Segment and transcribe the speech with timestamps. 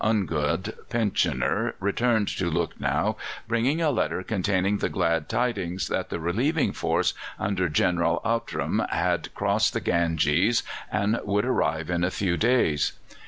[0.03, 3.17] Ungud, pensioner, returned to Lucknow,
[3.47, 9.31] bringing a letter containing the glad tidings that the relieving force, under General Outram, had
[9.35, 12.93] crossed the Ganges, and would arrive in a few days.